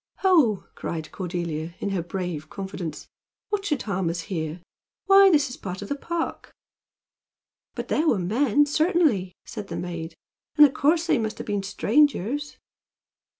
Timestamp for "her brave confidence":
1.91-3.07